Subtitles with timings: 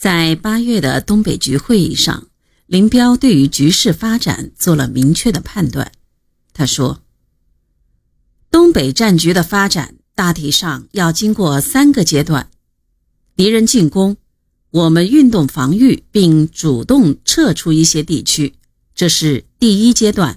[0.00, 2.28] 在八月的东北局会议上，
[2.64, 5.92] 林彪对于局势发展做了明确的判断。
[6.54, 7.02] 他说
[8.50, 12.48] ：“东北战局的发展大体上要经过三个阶段：
[13.36, 14.16] 敌人进攻，
[14.70, 18.54] 我们运动防御，并主动撤出一些地区，
[18.94, 20.36] 这是第一阶段；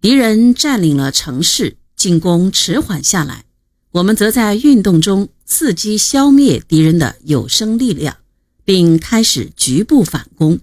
[0.00, 3.46] 敌人占领了城市，进攻迟缓下来，
[3.90, 8.16] 我们则在运动中。”伺机消灭敌人的有生力量，
[8.64, 10.60] 并开始局部反攻，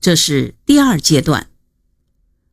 [0.00, 1.48] 这是第二阶段。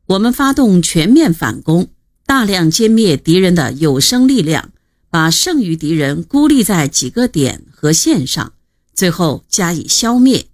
[0.06, 1.90] 我们发动全面反攻，
[2.28, 4.72] 大量歼灭敌人的有生力量，
[5.10, 8.54] 把剩余敌人孤立在几个点和线上，
[8.94, 10.46] 最后加以消灭，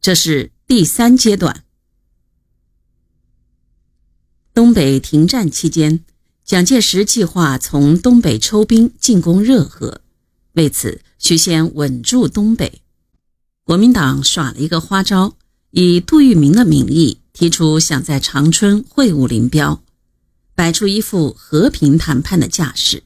[0.00, 1.64] 这是第三阶段。
[4.54, 6.04] 东北停战期间，
[6.44, 10.02] 蒋介石计划从东北抽兵进攻热河。
[10.54, 12.80] 为此，需先稳住东北。
[13.64, 15.36] 国民党耍了一个花招，
[15.70, 19.82] 以杜聿明的名义提出想在长春会晤林彪，
[20.54, 23.02] 摆出一副和平谈判的架势。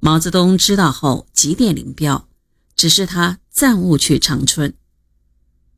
[0.00, 2.28] 毛泽东知道后急电林彪，
[2.74, 4.72] 指示他暂勿去长春。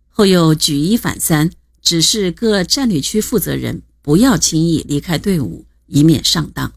[0.08, 6.72] 后又举一反三，指示各战略区负责人不要轻易离开队伍，以免上当。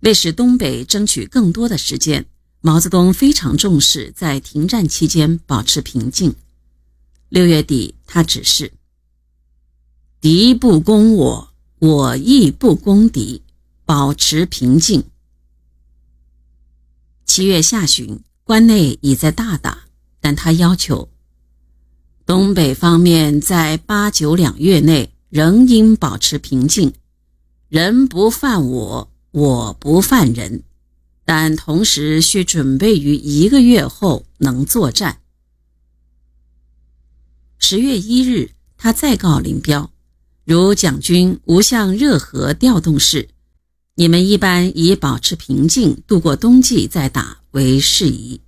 [0.00, 2.26] 为使东北争取更多的时间，
[2.60, 6.34] 毛泽东非常重视在停战期间保持平静。
[7.28, 8.72] 六月底，他指示：
[10.20, 13.42] 敌不攻我，我亦不攻敌，
[13.84, 15.04] 保持平静。
[17.24, 19.86] 七月下旬，关内已在大打，
[20.20, 21.08] 但他要求
[22.24, 26.92] 东北方面在八九两月内仍应保持平静，
[27.68, 29.10] 人不犯我。
[29.30, 30.62] 我不犯人，
[31.24, 35.20] 但同时需准备于一个月后能作战。
[37.58, 39.90] 十月一日，他再告林彪：
[40.44, 43.28] 如蒋军无向热河调动时，
[43.96, 48.40] 你们一般以保持平静度过冬季再打为适宜。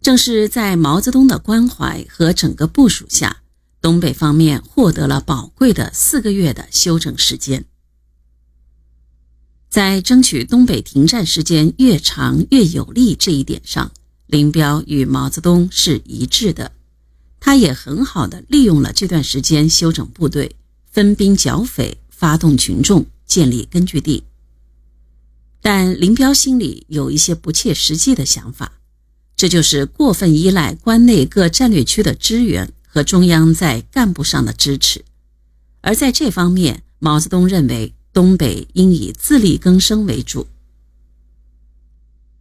[0.00, 3.42] 正是在毛泽东的关怀和整个部署下，
[3.80, 7.64] 东北方面获得了宝贵的四个月的休整时间。
[9.78, 13.92] 在争取东北停战时间越长越有利这一点上，
[14.26, 16.72] 林彪与毛泽东是一致的。
[17.38, 20.56] 他也很好的利用了这段时间休整部队、
[20.90, 24.24] 分兵剿匪、发动群众、建立根据地。
[25.62, 28.72] 但林彪心里有一些不切实际的想法，
[29.36, 35.04] 这就是过分依赖关内各战略区的支援和中央在干部上的支持。
[35.82, 37.94] 而在这方面，毛泽东认为。
[38.18, 40.48] 东北应以自力更生为主。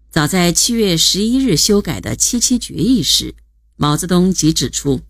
[0.10, 3.36] 早在七月十一日修改的七七决议时，
[3.76, 5.02] 毛泽东即指出，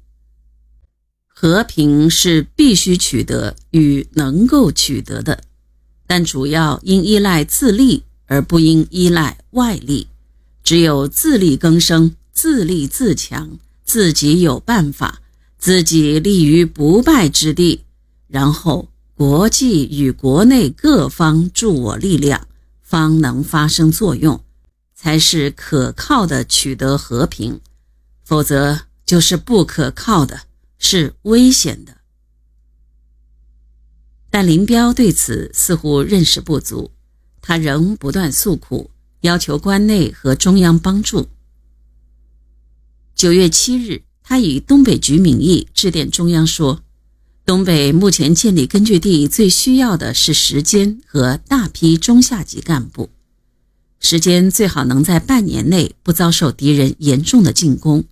[1.25, 5.41] 和平是必须取得与能够取得的，
[6.05, 10.07] 但主要应依赖自立，而不应依赖外力。
[10.65, 15.21] 只有自力更生，自立自强，自己有办法，
[15.57, 17.85] 自己立于不败之地，
[18.27, 18.89] 然后。
[19.17, 22.47] 国际与国内各方助我力量，
[22.83, 24.43] 方能发生作用，
[24.93, 27.59] 才是可靠的取得和平；
[28.23, 30.41] 否则就是不可靠的，
[30.77, 31.97] 是危险的。
[34.29, 36.91] 但林彪对此似乎认识不足，
[37.41, 38.91] 他仍不断诉苦，
[39.21, 41.27] 要求关内和中央帮助。
[43.15, 46.83] 九月七日，他以东北局名义致电中央说。
[47.47, 53.09] 东北目前建立根据地最需要的是时间和大批中下级干部。
[54.01, 58.03] 时间最好能在半年内不遭受敌人严重的进攻。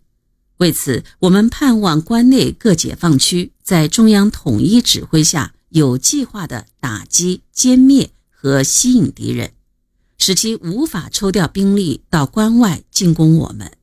[0.55, 9.51] 为此，我们盼望关内各解放区在中央统一指挥下，有计划地打击、歼灭和吸引敌人，
[10.17, 13.73] 使其无法抽调兵力到关外进攻我们。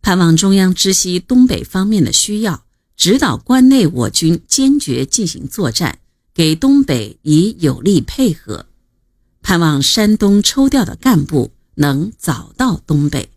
[0.00, 2.64] 盼望中央知悉东北方面的需要。
[3.00, 6.00] 指导关内我军坚决进行作战，
[6.34, 8.66] 给东北以有力配合，
[9.40, 13.30] 盼望山东抽调的干部能早到东北。